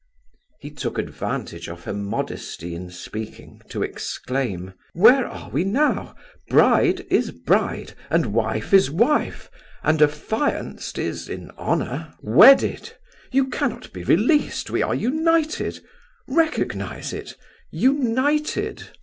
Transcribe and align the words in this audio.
He 0.59 0.71
took 0.71 0.97
advantage 0.97 1.69
of 1.69 1.83
her 1.83 1.93
modesty 1.93 2.73
in 2.73 2.89
speaking 2.89 3.61
to 3.69 3.83
exclaim. 3.83 4.73
"Where 4.93 5.27
are 5.27 5.51
we 5.51 5.63
now? 5.63 6.15
Bride 6.49 7.05
is 7.11 7.29
bride, 7.29 7.93
and 8.09 8.33
wife 8.33 8.73
is 8.73 8.89
wife, 8.89 9.51
and 9.83 10.01
affianced 10.01 10.97
is, 10.97 11.29
in 11.29 11.51
honour, 11.51 12.15
wedded. 12.19 12.93
You 13.31 13.45
cannot 13.49 13.93
be 13.93 14.03
released. 14.03 14.71
We 14.71 14.81
are 14.81 14.95
united. 14.95 15.79
Recognize 16.27 17.13
it; 17.13 17.35
united. 17.69 18.87